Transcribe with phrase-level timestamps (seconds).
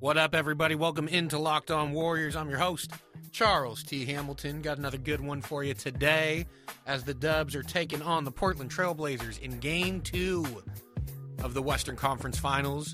[0.00, 0.74] What up, everybody?
[0.74, 2.36] Welcome into Locked On Warriors.
[2.36, 2.90] I'm your host,
[3.32, 4.04] Charles T.
[4.04, 4.60] Hamilton.
[4.60, 6.46] Got another good one for you today
[6.86, 10.44] as the Dubs are taking on the Portland Trailblazers in game two
[11.42, 12.92] of the Western Conference Finals.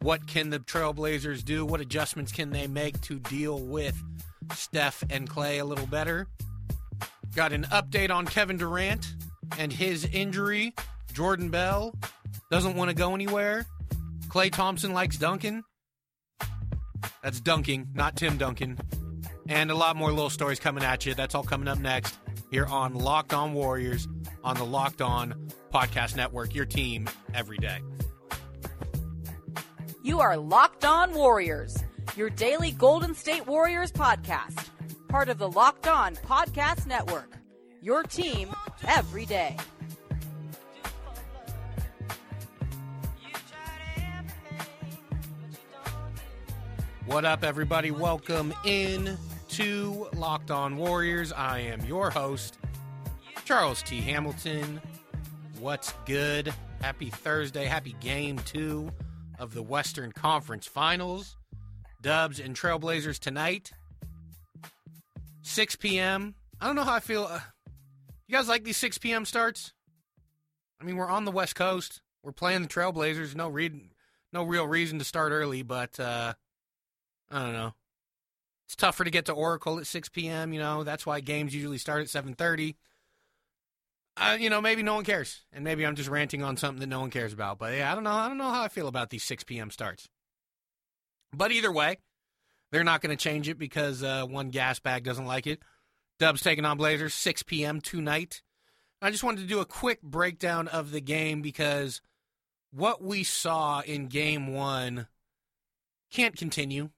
[0.00, 1.64] What can the Trailblazers do?
[1.64, 3.96] What adjustments can they make to deal with
[4.52, 6.26] Steph and Klay a little better?
[7.36, 9.14] Got an update on Kevin Durant
[9.58, 10.74] and his injury.
[11.12, 11.94] Jordan Bell
[12.50, 13.66] doesn't want to go anywhere.
[14.28, 15.62] Klay Thompson likes Duncan.
[17.22, 18.78] That's dunking, not Tim Duncan.
[19.48, 21.14] And a lot more little stories coming at you.
[21.14, 22.18] That's all coming up next
[22.50, 24.08] here on Locked On Warriors
[24.44, 27.78] on the Locked On Podcast Network, your team every day.
[30.02, 31.76] You are Locked On Warriors,
[32.16, 34.68] your daily Golden State Warriors podcast,
[35.08, 37.32] part of the Locked On Podcast Network,
[37.82, 38.48] your team
[38.86, 39.56] every day.
[47.08, 47.90] What up, everybody?
[47.90, 49.16] Welcome in
[49.52, 51.32] to Locked On Warriors.
[51.32, 52.58] I am your host,
[53.46, 54.02] Charles T.
[54.02, 54.78] Hamilton.
[55.58, 56.52] What's good?
[56.82, 57.64] Happy Thursday.
[57.64, 58.90] Happy game two
[59.38, 61.38] of the Western Conference Finals.
[62.02, 63.72] Dubs and Trailblazers tonight.
[65.40, 66.34] 6 p.m.
[66.60, 67.24] I don't know how I feel.
[67.24, 67.40] Uh,
[68.26, 69.24] you guys like these 6 p.m.
[69.24, 69.72] starts?
[70.78, 72.02] I mean, we're on the West Coast.
[72.22, 73.34] We're playing the Trailblazers.
[73.34, 73.80] No read,
[74.30, 76.34] no real reason to start early, but uh,
[77.30, 77.74] I don't know.
[78.66, 80.52] It's tougher to get to Oracle at 6 p.m.
[80.52, 82.76] You know that's why games usually start at 7:30.
[84.16, 86.88] Uh, you know, maybe no one cares, and maybe I'm just ranting on something that
[86.88, 87.58] no one cares about.
[87.58, 88.10] But yeah, I don't know.
[88.10, 89.70] I don't know how I feel about these 6 p.m.
[89.70, 90.08] starts.
[91.32, 91.98] But either way,
[92.72, 95.60] they're not going to change it because uh, one gas bag doesn't like it.
[96.18, 97.80] Dubs taking on Blazers 6 p.m.
[97.80, 98.42] tonight.
[99.00, 102.00] I just wanted to do a quick breakdown of the game because
[102.72, 105.06] what we saw in Game One
[106.10, 106.90] can't continue.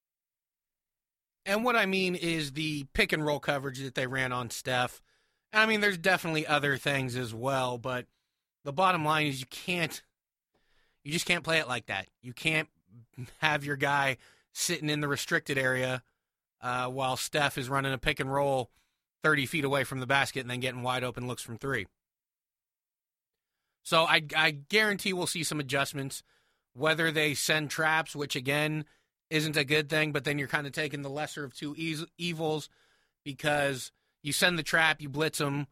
[1.46, 5.00] And what I mean is the pick and roll coverage that they ran on Steph.
[5.52, 8.06] I mean, there's definitely other things as well, but
[8.64, 10.02] the bottom line is you can't,
[11.02, 12.06] you just can't play it like that.
[12.22, 12.68] You can't
[13.38, 14.18] have your guy
[14.52, 16.02] sitting in the restricted area
[16.60, 18.70] uh, while Steph is running a pick and roll
[19.22, 21.86] 30 feet away from the basket and then getting wide open looks from three.
[23.82, 26.22] So I, I guarantee we'll see some adjustments,
[26.74, 28.84] whether they send traps, which again,
[29.30, 32.04] isn't a good thing, but then you're kind of taking the lesser of two e-
[32.18, 32.68] evils
[33.24, 33.92] because
[34.22, 35.66] you send the trap, you blitz him.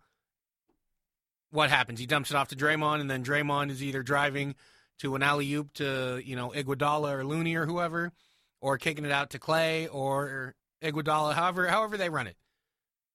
[1.51, 1.99] What happens?
[1.99, 4.55] He dumps it off to Draymond, and then Draymond is either driving
[5.01, 8.13] to an alley oop to you know Iguodala or Looney or whoever,
[8.61, 11.35] or kicking it out to Klay or Iguodala.
[11.35, 12.37] However, however they run it,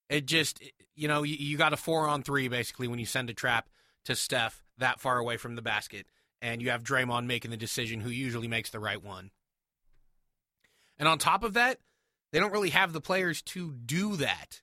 [0.10, 0.62] it just
[0.96, 3.70] you know you, you got a four on three basically when you send a trap
[4.06, 6.08] to Steph that far away from the basket,
[6.42, 9.30] and you have Draymond making the decision, who usually makes the right one.
[10.98, 11.80] And on top of that,
[12.32, 14.62] they don't really have the players to do that.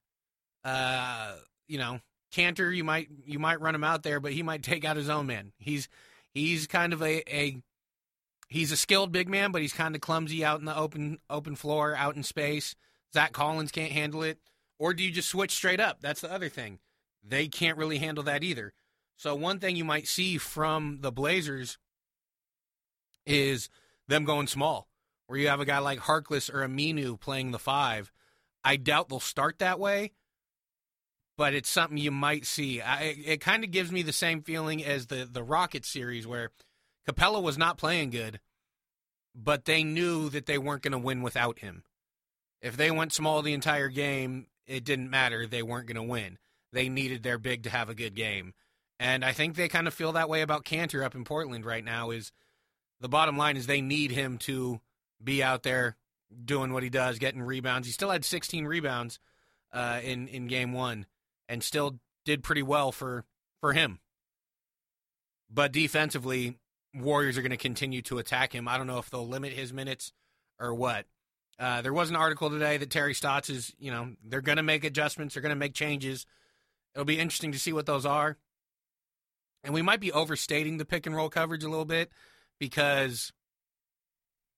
[0.65, 1.37] Uh,
[1.69, 2.01] you know,
[2.33, 5.09] Kanter, you might you might run him out there, but he might take out his
[5.09, 5.53] own man.
[5.59, 5.89] He's
[6.33, 7.63] he's kind of a, a
[8.49, 11.57] he's a skilled big man, but he's kind of clumsy out in the open open
[11.57, 12.75] floor, out in space.
[13.15, 14.39] Zach Collins can't handle it.
[14.79, 16.01] Or do you just switch straight up?
[16.01, 16.79] That's the other thing.
[17.23, 18.73] They can't really handle that either.
[19.17, 21.77] So one thing you might see from the Blazers
[23.27, 23.69] is
[24.09, 24.89] them going small
[25.31, 28.11] where you have a guy like Harkless or Aminu playing the five.
[28.65, 30.11] I doubt they'll start that way,
[31.39, 32.81] but it's something you might see.
[32.81, 36.51] I, it kind of gives me the same feeling as the the Rocket series where
[37.09, 38.41] Capela was not playing good,
[39.33, 41.85] but they knew that they weren't going to win without him.
[42.61, 45.47] If they went small the entire game, it didn't matter.
[45.47, 46.39] They weren't going to win.
[46.73, 48.53] They needed their big to have a good game.
[48.99, 51.85] And I think they kind of feel that way about Kanter up in Portland right
[51.85, 52.33] now is
[53.01, 54.81] the bottom line is they need him to
[55.23, 55.97] be out there
[56.45, 57.87] doing what he does, getting rebounds.
[57.87, 59.19] He still had 16 rebounds
[59.73, 61.07] uh, in in game one,
[61.49, 63.25] and still did pretty well for
[63.61, 64.01] for him.
[65.51, 66.57] But defensively,
[66.95, 68.69] Warriors are going to continue to attack him.
[68.69, 70.13] I don't know if they'll limit his minutes
[70.59, 71.07] or what.
[71.59, 74.63] Uh, there was an article today that Terry Stotts is, you know, they're going to
[74.63, 76.27] make adjustments, they're going to make changes.
[76.95, 78.39] It'll be interesting to see what those are.
[79.63, 82.11] And we might be overstating the pick and roll coverage a little bit
[82.59, 83.33] because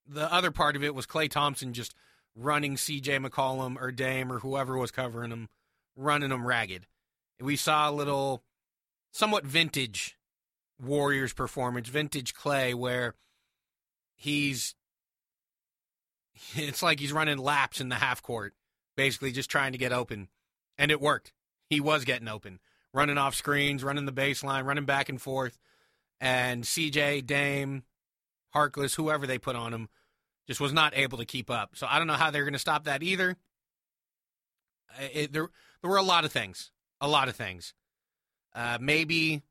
[0.07, 1.95] the other part of it was Klay Thompson just
[2.35, 5.49] running CJ McCollum or Dame or whoever was covering him,
[5.97, 6.87] running them ragged.
[7.41, 8.43] We saw a little,
[9.11, 10.17] somewhat vintage
[10.81, 13.15] Warriors performance, vintage Klay, where
[14.15, 14.75] he's,
[16.55, 18.55] it's like he's running laps in the half court,
[18.97, 20.29] basically just trying to get open.
[20.79, 21.33] And it worked.
[21.69, 22.61] He was getting open,
[22.93, 25.59] running off screens, running the baseline, running back and forth.
[26.21, 27.83] And CJ, Dame,
[28.55, 29.89] Harkless, whoever they put on him,
[30.47, 31.71] just was not able to keep up.
[31.75, 33.37] So I don't know how they're going to stop that either.
[35.15, 35.49] It, there,
[35.81, 36.71] there were a lot of things,
[37.01, 37.75] a lot of things.
[38.55, 39.43] Uh, maybe,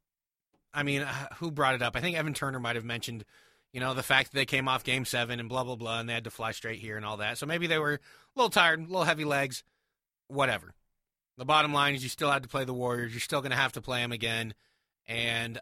[0.74, 1.95] I mean, uh, who brought it up?
[1.95, 3.25] I think Evan Turner might have mentioned,
[3.74, 6.07] you know, the fact that they came off Game Seven and blah blah blah, and
[6.07, 7.38] they had to fly straight here and all that.
[7.38, 8.00] So maybe they were a
[8.36, 9.63] little tired, a little heavy legs,
[10.27, 10.74] whatever.
[11.38, 13.13] The bottom line is you still had to play the Warriors.
[13.13, 14.54] You're still going to have to play them again,
[15.07, 15.57] and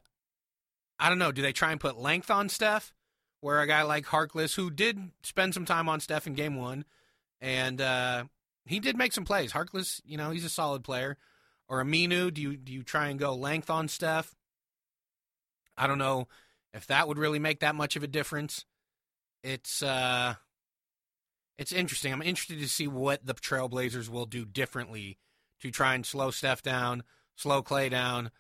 [0.99, 1.31] I don't know.
[1.31, 2.91] Do they try and put length on Steph?
[3.41, 6.83] Where a guy like Harkless, who did spend some time on Steph in Game One,
[7.39, 8.25] and uh,
[8.65, 9.53] he did make some plays.
[9.53, 11.17] Harkless, you know, he's a solid player.
[11.69, 14.35] Or Aminu, do you do you try and go length on Steph?
[15.77, 16.27] I don't know
[16.73, 18.65] if that would really make that much of a difference.
[19.43, 20.35] It's uh
[21.57, 22.11] it's interesting.
[22.11, 25.17] I'm interested to see what the Trailblazers will do differently
[25.61, 27.03] to try and slow Steph down,
[27.35, 28.31] slow Klay down.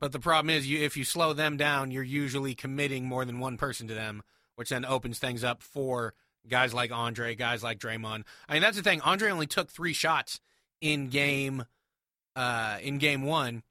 [0.00, 3.40] But the problem is, you if you slow them down, you're usually committing more than
[3.40, 4.22] one person to them,
[4.56, 6.14] which then opens things up for
[6.48, 8.24] guys like Andre, guys like Draymond.
[8.48, 9.00] I mean, that's the thing.
[9.02, 10.40] Andre only took three shots
[10.80, 11.64] in game
[12.36, 13.62] uh, in game one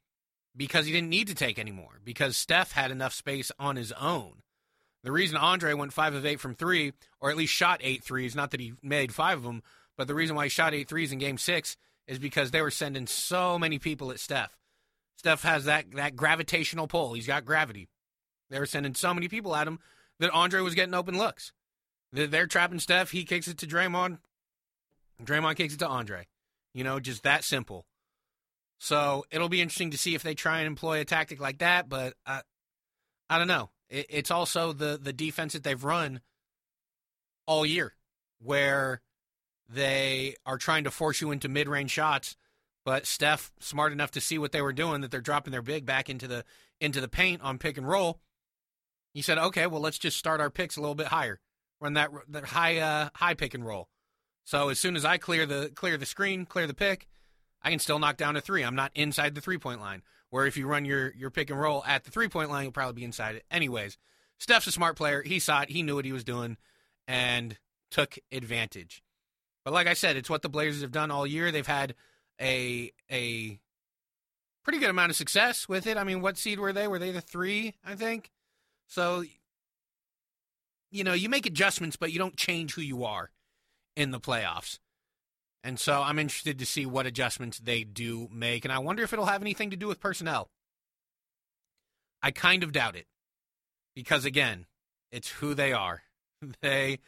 [0.56, 3.92] because he didn't need to take any more because Steph had enough space on his
[3.92, 4.42] own.
[5.04, 8.34] The reason Andre went five of eight from three, or at least shot eight threes,
[8.34, 9.62] not that he made five of them,
[9.96, 11.76] but the reason why he shot eight threes in game six
[12.06, 14.57] is because they were sending so many people at Steph.
[15.18, 17.12] Steph has that, that gravitational pull.
[17.12, 17.88] He's got gravity.
[18.50, 19.80] They were sending so many people at him
[20.20, 21.52] that Andre was getting open looks.
[22.12, 23.10] They're trapping Steph.
[23.10, 24.18] He kicks it to Draymond.
[25.22, 26.28] Draymond kicks it to Andre.
[26.72, 27.84] You know, just that simple.
[28.78, 31.88] So it'll be interesting to see if they try and employ a tactic like that.
[31.88, 32.42] But I,
[33.28, 33.70] I don't know.
[33.90, 36.20] It, it's also the the defense that they've run
[37.46, 37.94] all year,
[38.40, 39.00] where
[39.68, 42.36] they are trying to force you into mid range shots.
[42.88, 45.84] But Steph, smart enough to see what they were doing, that they're dropping their big
[45.84, 46.42] back into the
[46.80, 48.18] into the paint on pick and roll.
[49.12, 51.38] He said, "Okay, well, let's just start our picks a little bit higher,
[51.82, 53.90] run that that high uh, high pick and roll."
[54.44, 57.08] So as soon as I clear the clear the screen, clear the pick,
[57.60, 58.62] I can still knock down a three.
[58.62, 60.02] I'm not inside the three point line.
[60.30, 62.72] Where if you run your your pick and roll at the three point line, you'll
[62.72, 63.44] probably be inside it.
[63.50, 63.98] Anyways,
[64.38, 65.22] Steph's a smart player.
[65.22, 65.68] He saw it.
[65.68, 66.56] He knew what he was doing,
[67.06, 67.58] and
[67.90, 69.02] took advantage.
[69.62, 71.52] But like I said, it's what the Blazers have done all year.
[71.52, 71.94] They've had
[72.40, 73.58] a a
[74.64, 75.96] pretty good amount of success with it.
[75.96, 76.88] I mean, what seed were they?
[76.88, 77.74] Were they the three?
[77.84, 78.30] I think.
[78.86, 79.24] So,
[80.90, 83.30] you know, you make adjustments, but you don't change who you are
[83.96, 84.78] in the playoffs.
[85.64, 88.64] And so I'm interested to see what adjustments they do make.
[88.64, 90.48] And I wonder if it'll have anything to do with personnel.
[92.22, 93.06] I kind of doubt it.
[93.94, 94.66] Because again,
[95.10, 96.02] it's who they are.
[96.62, 97.00] They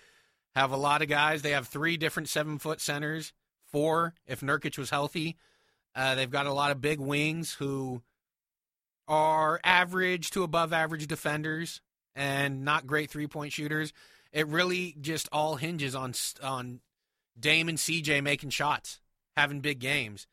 [0.57, 1.43] have a lot of guys.
[1.43, 3.33] They have three different seven foot centers,
[3.73, 5.37] four if Nurkic was healthy.
[5.95, 8.03] Uh, they've got a lot of big wings who
[9.09, 11.81] are average to above average defenders
[12.15, 13.93] and not great three point shooters.
[14.33, 16.81] It really just all hinges on on
[17.39, 19.01] Dame and CJ making shots,
[19.37, 20.27] having big games.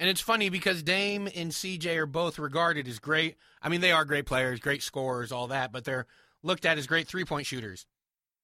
[0.00, 3.36] And it's funny because Dame and CJ are both regarded as great.
[3.60, 6.06] I mean, they are great players, great scorers, all that, but they're
[6.42, 7.86] looked at as great three point shooters.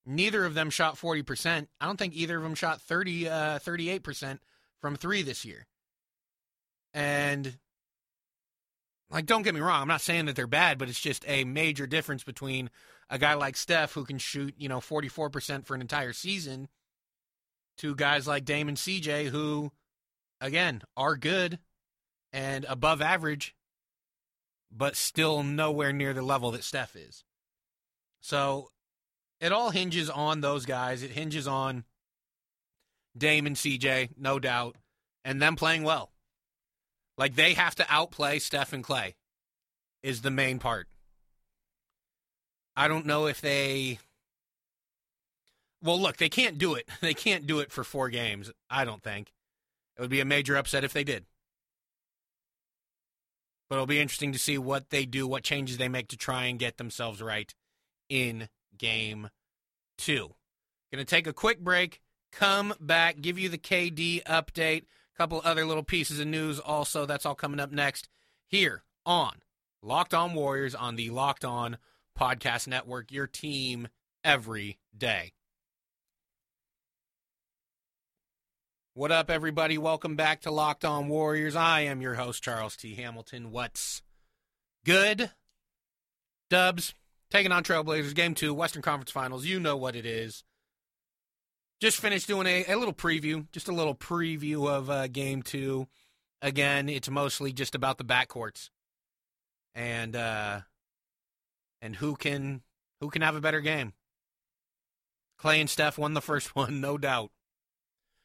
[0.07, 1.67] Neither of them shot 40%.
[1.81, 4.39] I don't think either of them shot 30, uh, 38%
[4.81, 5.67] from three this year.
[6.93, 7.59] And,
[9.11, 11.45] like, don't get me wrong, I'm not saying that they're bad, but it's just a
[11.45, 12.71] major difference between
[13.09, 16.69] a guy like Steph who can shoot, you know, 44% for an entire season
[17.79, 19.73] to guys like Damon CJ who,
[20.41, 21.59] again, are good
[22.33, 23.55] and above average,
[24.71, 27.25] but still nowhere near the level that Steph is.
[28.21, 28.71] So
[29.45, 31.03] it all hinges on those guys.
[31.03, 31.85] It hinges on
[33.15, 34.77] Dame and CJ, no doubt,
[35.23, 36.13] and them playing well.
[37.19, 39.13] Like they have to outplay Steph and Klay
[40.03, 40.89] is the main part.
[42.75, 43.99] I don't know if they
[45.83, 46.89] well, look, they can't do it.
[47.03, 49.31] They can't do it for four games, I don't think.
[49.99, 51.27] It would be a major upset if they did.
[53.69, 56.47] But it'll be interesting to see what they do, what changes they make to try
[56.47, 57.55] and get themselves right
[58.09, 59.31] in game
[59.99, 60.35] two.
[60.93, 62.01] Going to take a quick break,
[62.31, 67.07] come back, give you the KD update, a couple other little pieces of news also.
[67.07, 68.09] That's all coming up next
[68.47, 69.33] here on
[69.83, 71.79] Locked On Warriors on the Locked On
[72.19, 73.89] Podcast Network, your team
[74.23, 75.33] every day.
[78.97, 79.77] What up, everybody?
[79.77, 81.57] Welcome back to Locked On Warriors.
[81.57, 82.95] I am your host, Charles T.
[82.95, 83.51] Hamilton.
[83.51, 84.03] What's
[84.85, 85.33] good?
[86.49, 86.95] Dubs,
[87.35, 89.45] taking on Trailblazers, game two, Western Conference Finals.
[89.45, 90.45] You know what it is.
[91.81, 95.89] Just finished doing a, a little preview, just a little preview of uh, game two.
[96.41, 98.71] Again, it's mostly just about the backcourts
[99.75, 100.61] and uh,
[101.83, 102.63] and who can
[103.01, 103.95] who can have a better game.
[105.41, 107.33] Klay and Steph won the first one, no doubt.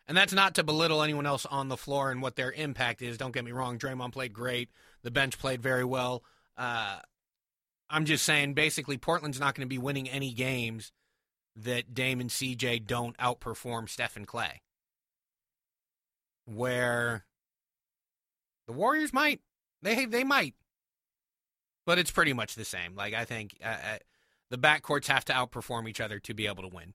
[0.07, 3.17] And that's not to belittle anyone else on the floor and what their impact is.
[3.17, 3.79] Don't get me wrong.
[3.79, 4.69] Draymond played great.
[5.01, 6.23] The bench played very well.
[6.57, 6.99] Uh,
[7.89, 10.91] I'm just saying, basically, Portland's not going to be winning any games
[11.55, 14.59] that Dame and CJ don't outperform Steph and Klay.
[16.45, 17.25] Where
[18.67, 19.41] the Warriors might,
[19.81, 20.55] they they might,
[21.85, 22.95] but it's pretty much the same.
[22.95, 23.97] Like I think uh, uh
[24.49, 26.93] the backcourts have to outperform each other to be able to win.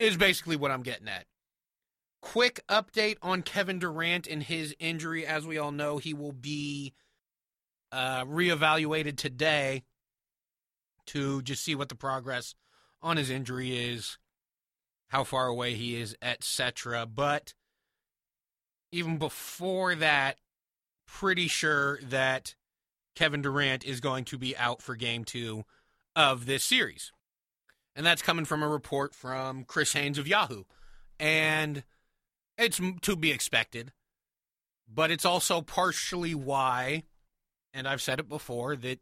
[0.00, 1.26] Is basically what I'm getting at.
[2.20, 5.24] Quick update on Kevin Durant and his injury.
[5.24, 6.92] As we all know, he will be
[7.92, 9.84] uh, reevaluated today
[11.12, 12.54] to just see what the progress
[13.02, 14.18] on his injury is,
[15.08, 17.06] how far away he is, etc.
[17.06, 17.54] But
[18.92, 20.38] even before that,
[21.06, 22.54] pretty sure that
[23.14, 25.64] Kevin Durant is going to be out for game two
[26.14, 27.12] of this series.
[27.96, 30.64] And that's coming from a report from Chris Haynes of Yahoo.
[31.18, 31.82] And
[32.56, 33.92] it's to be expected.
[34.92, 37.04] But it's also partially why,
[37.74, 39.00] and I've said it before, that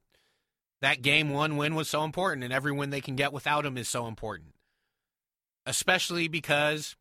[0.80, 3.76] that game one win was so important, and every win they can get without him
[3.76, 4.54] is so important.
[5.66, 6.96] Especially because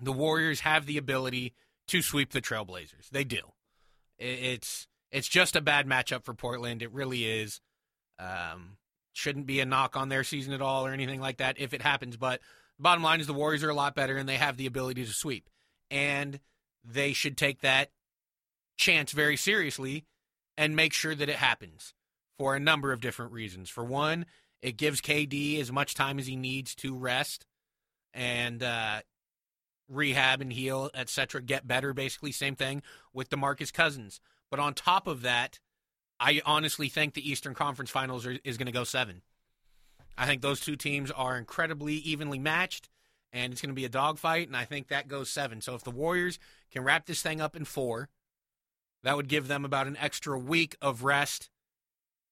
[0.00, 1.54] the Warriors have the ability
[1.88, 3.10] to sweep the Trailblazers.
[3.10, 3.40] They do.
[4.18, 6.82] It's it's just a bad matchup for Portland.
[6.82, 7.60] It really is.
[8.18, 8.78] Um,
[9.12, 11.82] shouldn't be a knock on their season at all or anything like that if it
[11.82, 12.16] happens.
[12.16, 12.40] But
[12.78, 15.12] bottom line is the Warriors are a lot better and they have the ability to
[15.12, 15.48] sweep.
[15.90, 16.40] And
[16.84, 17.90] they should take that
[18.76, 20.04] chance very seriously
[20.56, 21.94] and make sure that it happens
[22.38, 23.68] for a number of different reasons.
[23.68, 24.24] For one,
[24.62, 27.44] it gives KD as much time as he needs to rest
[28.14, 29.00] and uh,
[29.88, 31.42] rehab and heal, etc.
[31.42, 32.32] Get better, basically.
[32.32, 34.20] Same thing with DeMarcus Cousins.
[34.50, 35.58] But on top of that,
[36.20, 39.22] I honestly think the Eastern Conference Finals are, is going to go seven.
[40.16, 42.88] I think those two teams are incredibly evenly matched,
[43.32, 45.60] and it's going to be a dogfight, and I think that goes seven.
[45.60, 46.40] So if the Warriors
[46.72, 48.08] can wrap this thing up in four,
[49.04, 51.50] that would give them about an extra week of rest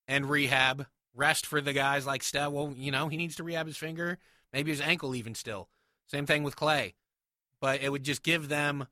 [0.09, 0.87] and rehab.
[1.15, 2.53] Rest for the guys like Steph.
[2.53, 4.19] Well, you know, he needs to rehab his finger,
[4.53, 5.69] maybe his ankle even still.
[6.07, 6.95] Same thing with Klay.
[7.61, 8.87] But it would just give them,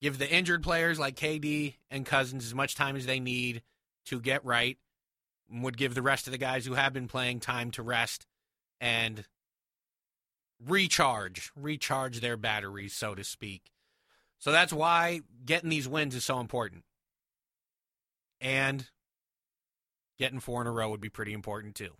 [0.00, 3.62] give the injured players like KD and Cousins as much time as they need
[4.06, 4.78] to get right,
[5.50, 8.26] would give the rest of the guys who have been playing time to rest
[8.80, 9.24] and
[10.64, 13.72] recharge, recharge their batteries, so to speak.
[14.38, 16.84] So that's why getting these wins is so important.
[18.40, 18.86] And
[20.18, 21.94] getting four in a row would be pretty important too.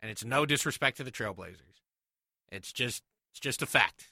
[0.00, 1.80] And it's no disrespect to the Trailblazers.
[2.50, 4.08] It's just it's just a fact.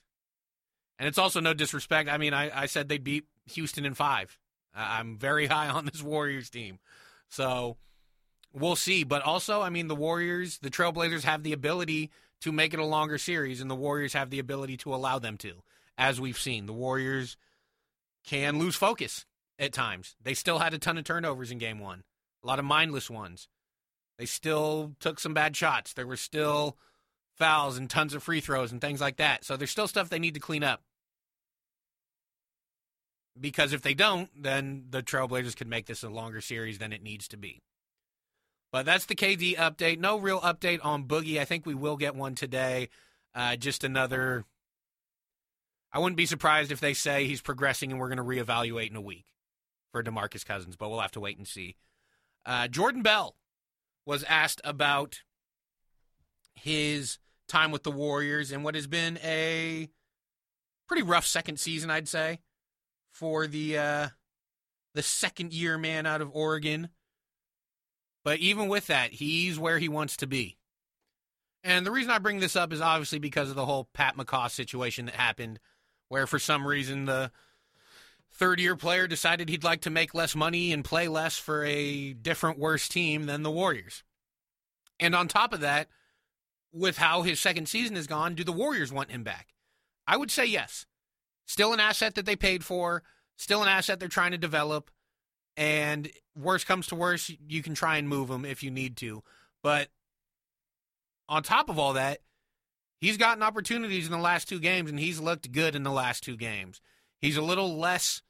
[0.99, 2.09] And it's also no disrespect.
[2.09, 4.39] I mean, I, I said they beat Houston in five.
[4.75, 6.79] I'm very high on this Warriors team.
[7.29, 7.77] So
[8.53, 9.05] we'll see.
[9.05, 12.11] But also, I mean, the Warriors, the Trailblazers have the ability
[12.43, 15.37] to make it a longer series, and the Warriors have the ability to allow them
[15.39, 15.63] to.
[15.99, 17.37] As we've seen, the Warriors
[18.25, 19.27] can lose focus
[19.59, 20.17] at times.
[20.23, 22.03] They still had a ton of turnovers in game one,
[22.43, 23.49] a lot of mindless ones.
[24.19, 25.93] They still took some bad shots.
[25.93, 26.77] There were still
[27.39, 29.45] fouls and tons of free throws and things like that.
[29.45, 30.83] So there's still stuff they need to clean up
[33.39, 37.03] because if they don't, then the Trailblazers could make this a longer series than it
[37.03, 37.63] needs to be.
[38.73, 39.99] But that's the KD update.
[39.99, 41.41] No real update on Boogie.
[41.41, 42.89] I think we will get one today.
[43.35, 44.45] Uh, just another.
[45.93, 48.97] I wouldn't be surprised if they say he's progressing and we're going to reevaluate in
[48.97, 49.27] a week
[49.91, 51.75] for DeMarcus Cousins, but we'll have to wait and see.
[52.45, 53.37] Uh, Jordan Bell
[54.07, 55.21] was asked about
[56.55, 57.19] his
[57.49, 59.89] time with the Warriors and what has been a
[60.89, 62.41] pretty rough second season, I'd say
[63.13, 64.09] for the uh,
[64.95, 66.89] the second year man out of Oregon.
[68.25, 70.59] But even with that, he's where he wants to be.
[71.65, 74.51] And the reason I bring this up is obviously because of the whole Pat McCaw
[74.51, 75.59] situation that happened,
[76.09, 77.31] where for some reason the
[78.41, 82.15] third year player decided he'd like to make less money and play less for a
[82.15, 84.03] different, worse team than the Warriors.
[84.99, 85.89] And on top of that,
[86.73, 89.49] with how his second season has gone, do the Warriors want him back?
[90.07, 90.87] I would say yes.
[91.47, 93.03] Still an asset that they paid for,
[93.37, 94.91] still an asset they're trying to develop.
[95.59, 99.23] And worst comes to worst, you can try and move him if you need to.
[99.63, 99.89] But
[101.29, 102.21] on top of all that,
[103.03, 106.23] he's gotten opportunities in the last two games, and he's looked good in the last
[106.23, 106.81] two games.
[107.21, 108.23] He's a little less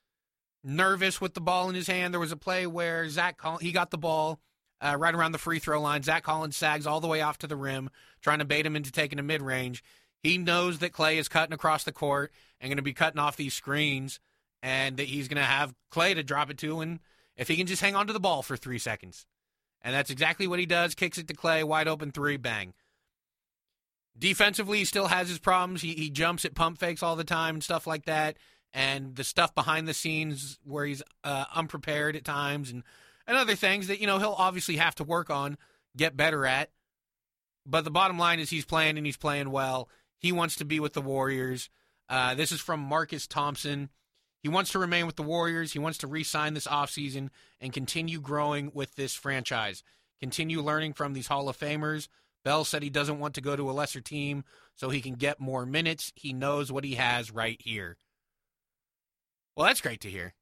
[0.63, 2.13] nervous with the ball in his hand.
[2.13, 4.41] There was a play where Zach Collins, he got the ball
[4.81, 6.03] uh, right around the free throw line.
[6.03, 7.91] Zach Collins sags all the way off to the rim,
[8.21, 9.83] trying to bait him into taking a mid range.
[10.23, 13.37] He knows that Klay is cutting across the court and going to be cutting off
[13.37, 14.21] these screens,
[14.63, 17.01] and that he's going to have Klay to drop it to, and
[17.37, 19.27] if he can just hang on to the ball for three seconds.
[19.83, 20.95] And that's exactly what he does.
[20.95, 22.75] Kicks it to Klay, wide open three, bang.
[24.19, 25.81] Defensively, he still has his problems.
[25.81, 28.37] He, he jumps at pump fakes all the time and stuff like that.
[28.73, 32.85] And the stuff behind the scenes where he's uh, unprepared at times and,
[33.27, 35.59] and other things that, you know, he'll obviously have to work on,
[35.97, 36.71] get better at.
[37.67, 39.89] But the bottom line is he's playing and he's playing well.
[40.19, 41.69] He wants to be with the Warriors.
[42.09, 43.89] Uh, this is from Marcus Thompson.
[44.43, 45.73] He wants to remain with the Warriors.
[45.73, 47.29] He wants to re sign this offseason
[47.61, 49.83] and continue growing with this franchise,
[50.21, 52.09] continue learning from these Hall of Famers.
[52.43, 55.41] Bell said he doesn't want to go to a lesser team so he can get
[55.41, 56.13] more minutes.
[56.17, 57.99] He knows what he has right here.
[59.61, 60.33] Well, that's great to hear.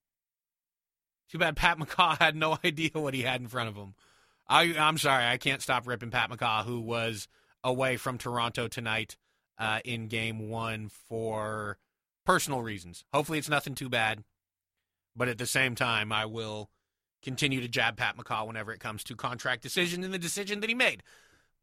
[1.29, 3.95] Too bad Pat McCaw had no idea what he had in front of him.
[4.49, 7.27] I, I'm sorry, I can't stop ripping Pat McCaw, who was
[7.65, 9.17] away from Toronto tonight
[9.59, 11.79] uh, in game one for
[12.25, 13.05] personal reasons.
[13.13, 14.23] Hopefully, it's nothing too bad.
[15.17, 16.71] But at the same time, I will
[17.21, 20.71] continue to jab Pat McCaw whenever it comes to contract decision and the decision that
[20.71, 21.03] he made.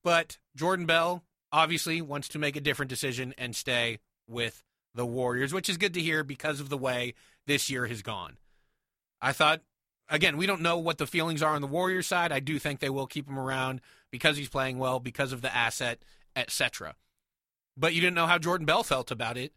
[0.03, 4.61] But Jordan Bell obviously wants to make a different decision and stay with
[4.93, 7.13] the Warriors, which is good to hear because of the way
[7.47, 8.37] this year has gone.
[9.21, 9.61] I thought,
[10.09, 12.31] again, we don't know what the feelings are on the Warriors side.
[12.31, 15.55] I do think they will keep him around because he's playing well, because of the
[15.55, 15.99] asset,
[16.35, 16.95] etc.
[17.77, 19.53] But you didn't know how Jordan Bell felt about it.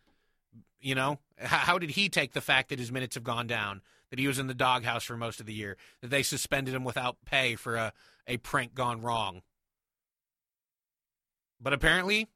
[0.80, 4.18] You know, how, did he take the fact that his minutes have gone down, that
[4.18, 7.16] he was in the doghouse for most of the year, that they suspended him without
[7.24, 7.92] pay for a,
[8.26, 9.42] a prank gone wrong?
[11.60, 12.28] But apparently,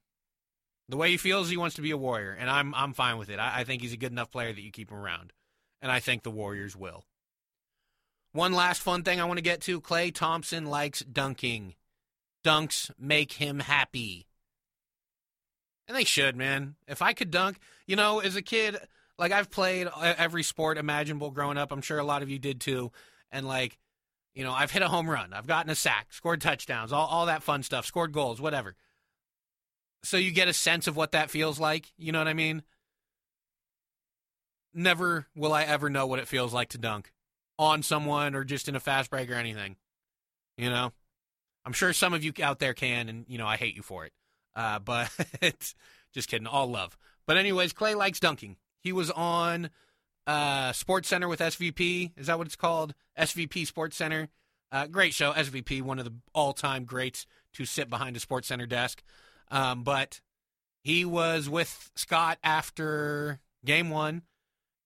[0.89, 3.31] the way he feels, he wants to be a Warrior, and I'm I'm fine with
[3.31, 3.39] it.
[3.39, 5.33] I, I think he's a good enough player that you keep him around,
[5.83, 7.05] and I think the Warriors will.
[8.33, 11.75] One last fun thing I want to get to: Klay Thompson likes dunking.
[12.43, 14.27] Dunks make him happy.
[15.87, 16.77] And they should, man.
[16.89, 18.79] If I could dunk, you know, as a kid,
[19.19, 21.73] like I've played every sport imaginable growing up.
[21.73, 22.93] I'm sure a lot of you did too.
[23.31, 23.79] And like,
[24.35, 27.27] you know, I've hit a home run, I've gotten a sack, scored touchdowns, all, all
[27.27, 28.75] that fun stuff, scored goals, whatever.
[30.05, 31.93] So you get a sense of what that feels like.
[31.97, 32.63] You know what I mean?
[34.75, 37.13] Never will I ever know what it feels like to dunk
[37.59, 39.77] on someone or just in a fast break or anything.
[40.57, 40.93] You know?
[41.65, 44.05] I'm sure some of you out there can, and, you know, I hate you for
[44.05, 44.13] it.
[44.57, 45.11] Uh, but
[46.13, 46.97] just kidding, all love.
[47.27, 48.57] But anyways, Klay likes dunking.
[48.81, 49.71] He was on
[50.27, 52.13] uh, Sports Center with SVP.
[52.17, 52.95] Is that what it's called?
[53.19, 54.29] SVP Sports Center.
[54.71, 55.33] Uh, great show.
[55.33, 59.03] SVP, one of the all-time greats to sit behind a Sports Center desk.
[59.51, 60.21] Um, but
[60.83, 64.23] he was with Scott after game one,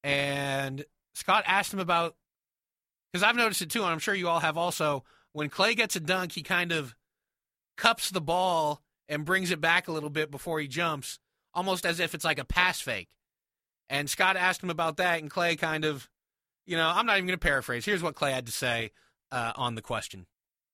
[0.06, 2.14] and Scott asked him about
[3.12, 5.02] because I've noticed it too, and I'm sure you all have also.
[5.32, 6.94] When Klay gets a dunk, he kind of
[7.76, 11.18] cups the ball and brings it back a little bit before he jumps,
[11.52, 13.08] almost as if it's like a pass fake.
[13.88, 16.08] And Scott asked him about that, and Klay kind of,
[16.66, 17.84] you know, I'm not even going to paraphrase.
[17.84, 18.92] Here's what Klay had to say
[19.32, 20.26] uh, on the question.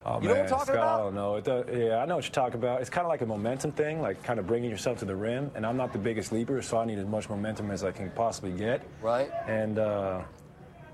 [0.04, 1.00] Oh, you man, know what I'm talking Scott, about?
[1.00, 1.40] I don't know.
[1.40, 2.80] Does, yeah, I know what you're talking about.
[2.80, 5.50] It's kind of like a momentum thing, like kind of bringing yourself to the rim.
[5.54, 8.10] And I'm not the biggest leaper, so I need as much momentum as I can
[8.10, 8.82] possibly get.
[9.00, 9.30] Right.
[9.46, 10.22] And uh,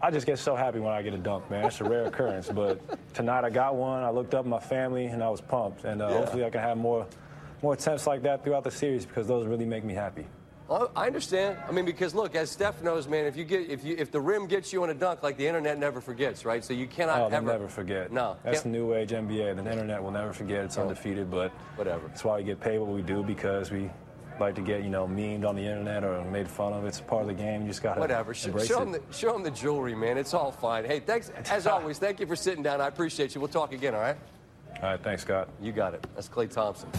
[0.03, 1.64] I just get so happy when I get a dunk, man.
[1.64, 2.49] It's a rare occurrence.
[2.49, 2.81] But
[3.14, 4.03] tonight I got one.
[4.03, 5.85] I looked up my family, and I was pumped.
[5.85, 6.14] And uh, yeah.
[6.18, 7.07] hopefully I can have more
[7.62, 10.27] more attempts like that throughout the series because those really make me happy.
[10.68, 11.57] Well, I understand.
[11.66, 14.20] I mean, because look, as Steph knows, man, if you get if you if the
[14.20, 16.62] rim gets you on a dunk, like the internet never forgets, right?
[16.62, 18.12] So you cannot oh, ever never forget.
[18.12, 19.57] No, that's the new age NBA.
[19.57, 20.64] The internet will never forget.
[20.64, 20.83] It's oh.
[20.83, 22.09] undefeated, but whatever.
[22.09, 23.90] That's why we get paid what we do because we
[24.38, 26.85] like to get you know memed on the internet or made fun of.
[26.85, 27.62] It's part of the game.
[27.62, 28.35] You just gotta whatever.
[28.44, 28.85] Embrace show it.
[28.85, 30.18] them the show them the jewelry, man.
[30.18, 30.85] It's all fine.
[30.85, 31.98] Hey, thanks as always.
[31.98, 32.83] Thank you for sitting down.
[32.83, 33.40] I appreciate you.
[33.40, 33.94] We'll talk again.
[33.94, 34.16] All right.
[34.83, 35.02] All right.
[35.02, 35.48] Thanks, Scott.
[35.62, 36.07] You got it.
[36.14, 36.90] That's Klay Thompson.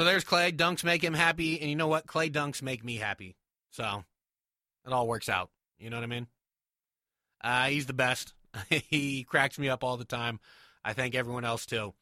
[0.00, 0.56] So there's Klay.
[0.56, 2.06] Dunks make him happy, and you know what?
[2.06, 3.36] Klay dunks make me happy.
[3.70, 4.02] So
[4.86, 5.50] it all works out.
[5.78, 6.26] You know what I mean?
[7.44, 8.32] Uh, he's the best.
[8.70, 10.40] he cracks me up all the time.
[10.82, 11.92] I thank everyone else too.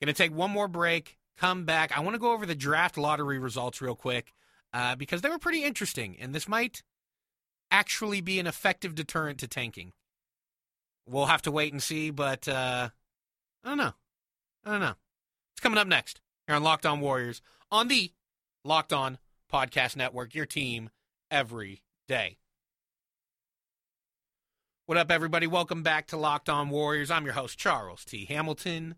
[0.00, 1.18] Going to take one more break.
[1.36, 1.94] Come back.
[1.94, 4.32] I want to go over the draft lottery results real quick
[4.72, 6.82] uh, because they were pretty interesting, and this might
[7.70, 9.92] actually be an effective deterrent to tanking.
[11.06, 12.88] We'll have to wait and see, but uh,
[13.62, 13.92] I don't know.
[14.64, 14.94] I don't know.
[15.52, 18.12] It's coming up next here on Locked On Warriors on the
[18.64, 19.18] Locked On
[19.52, 20.90] Podcast Network, your team
[21.30, 22.38] every day.
[24.86, 25.46] What up, everybody?
[25.46, 27.10] Welcome back to Locked On Warriors.
[27.10, 28.26] I'm your host, Charles T.
[28.26, 28.96] Hamilton.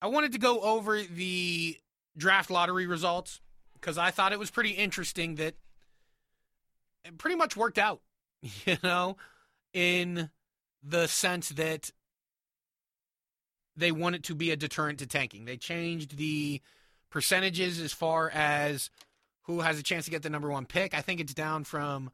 [0.00, 1.78] I wanted to go over the
[2.16, 3.40] draft lottery results
[3.74, 5.54] because I thought it was pretty interesting that
[7.04, 8.00] it pretty much worked out,
[8.64, 9.16] you know,
[9.74, 10.30] in
[10.82, 11.90] the sense that
[13.78, 15.44] they want it to be a deterrent to tanking.
[15.44, 16.60] They changed the
[17.10, 18.90] percentages as far as
[19.42, 20.94] who has a chance to get the number one pick.
[20.94, 22.10] I think it's down from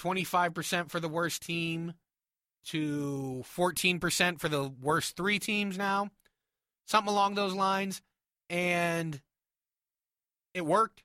[0.00, 1.94] 25% for the worst team
[2.66, 6.10] to 14% for the worst three teams now,
[6.86, 8.02] something along those lines.
[8.50, 9.20] And
[10.54, 11.02] it worked.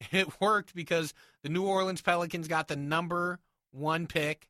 [0.12, 1.12] It worked because
[1.42, 3.40] the New Orleans Pelicans got the number
[3.72, 4.48] one pick,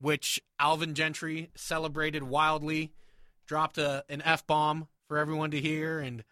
[0.00, 2.92] which Alvin Gentry celebrated wildly,
[3.50, 6.22] dropped a an f bomb for everyone to hear, and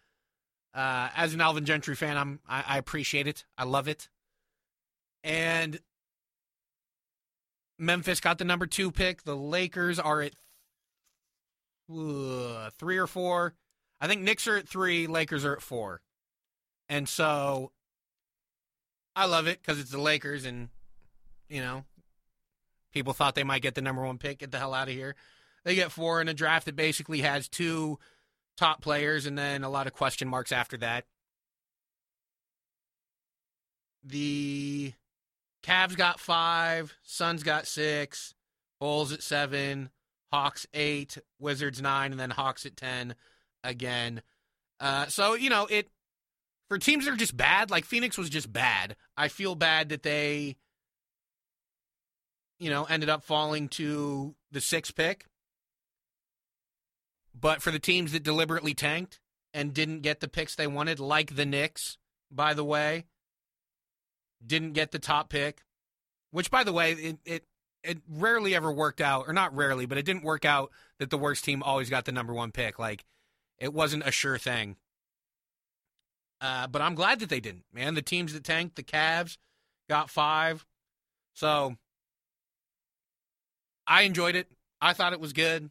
[0.73, 3.43] uh, as an Alvin Gentry fan, I'm I, I appreciate it.
[3.57, 4.07] I love it.
[5.21, 5.81] And
[7.77, 9.23] Memphis got the number two pick.
[9.23, 10.31] The Lakers are at
[11.93, 13.53] uh, three or four.
[13.99, 15.99] I think Knicks are at three, Lakers are at four.
[16.87, 17.73] And so
[19.13, 20.69] I love it because it's the Lakers, and,
[21.49, 21.83] you know,
[22.93, 24.39] people thought they might get the number one pick.
[24.39, 25.17] Get the hell out of here.
[25.63, 27.99] They get four in a draft that basically has two
[28.57, 31.05] top players and then a lot of question marks after that.
[34.03, 34.93] The
[35.63, 38.33] Cavs got five, Suns got six,
[38.79, 39.89] Bulls at seven,
[40.31, 43.15] Hawks eight, Wizards nine, and then Hawks at ten
[43.63, 44.21] again.
[44.79, 45.89] Uh, so you know it
[46.69, 47.69] for teams that are just bad.
[47.69, 48.95] Like Phoenix was just bad.
[49.17, 50.55] I feel bad that they,
[52.59, 55.25] you know, ended up falling to the sixth pick.
[57.33, 59.19] But for the teams that deliberately tanked
[59.53, 61.97] and didn't get the picks they wanted, like the Knicks,
[62.31, 63.05] by the way,
[64.45, 65.63] didn't get the top pick,
[66.31, 67.45] which, by the way, it, it
[67.83, 71.17] it rarely ever worked out, or not rarely, but it didn't work out that the
[71.17, 72.77] worst team always got the number one pick.
[72.77, 73.05] Like
[73.57, 74.75] it wasn't a sure thing.
[76.41, 77.95] Uh, but I'm glad that they didn't, man.
[77.95, 79.37] The teams that tanked, the Cavs,
[79.89, 80.65] got five.
[81.33, 81.75] So
[83.85, 84.47] I enjoyed it.
[84.81, 85.69] I thought it was good.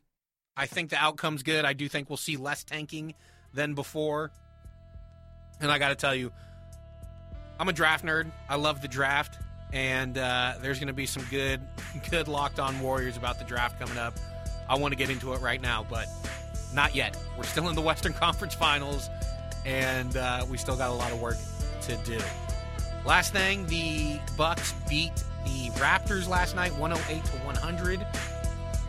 [0.58, 1.64] I think the outcome's good.
[1.64, 3.14] I do think we'll see less tanking
[3.54, 4.32] than before.
[5.60, 6.32] And I got to tell you,
[7.60, 8.30] I'm a draft nerd.
[8.48, 9.38] I love the draft,
[9.72, 11.60] and uh, there's going to be some good,
[12.10, 14.14] good locked on Warriors about the draft coming up.
[14.68, 16.08] I want to get into it right now, but
[16.74, 17.16] not yet.
[17.36, 19.08] We're still in the Western Conference Finals,
[19.64, 21.36] and uh, we still got a lot of work
[21.82, 22.18] to do.
[23.06, 28.06] Last thing, the Bucks beat the Raptors last night, 108 to 100.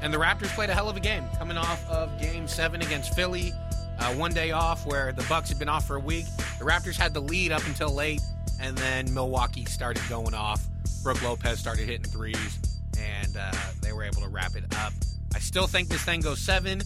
[0.01, 3.13] And the Raptors played a hell of a game, coming off of Game Seven against
[3.15, 3.53] Philly.
[3.99, 6.25] Uh, one day off, where the Bucks had been off for a week.
[6.57, 8.21] The Raptors had the lead up until late,
[8.61, 10.65] and then Milwaukee started going off.
[11.03, 12.59] Brook Lopez started hitting threes,
[12.97, 14.93] and uh, they were able to wrap it up.
[15.35, 16.81] I still think this thing goes seven.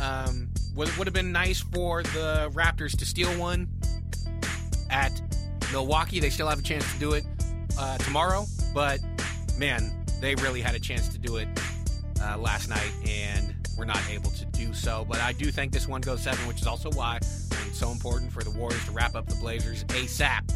[0.00, 3.68] Um, would would have been nice for the Raptors to steal one
[4.90, 5.20] at
[5.72, 6.20] Milwaukee.
[6.20, 7.24] They still have a chance to do it
[7.78, 9.00] uh, tomorrow, but
[9.58, 11.48] man, they really had a chance to do it
[12.22, 15.04] uh, last night, and we're not able to do so.
[15.08, 18.32] But I do think this one goes seven, which is also why it's so important
[18.32, 20.50] for the Warriors to wrap up the Blazers ASAP.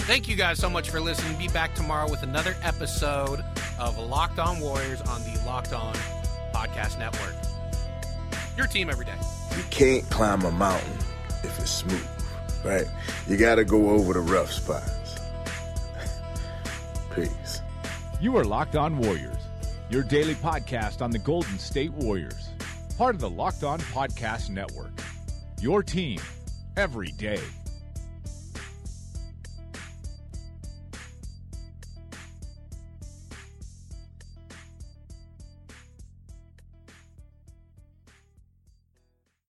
[0.00, 1.36] Thank you guys so much for listening.
[1.38, 3.44] Be back tomorrow with another episode
[3.78, 5.94] of Locked On Warriors on the Locked On
[6.54, 7.34] Podcast Network.
[8.56, 9.14] Your team every day.
[9.56, 10.96] You can't climb a mountain
[11.44, 12.08] if it's smooth,
[12.64, 12.86] right?
[13.28, 15.16] You got to go over the rough spots.
[17.14, 17.62] Peace.
[18.20, 19.37] You are Locked On Warriors,
[19.90, 22.50] your daily podcast on the Golden State Warriors,
[22.96, 24.92] part of the Locked On Podcast Network.
[25.60, 26.20] Your team
[26.76, 27.40] every day.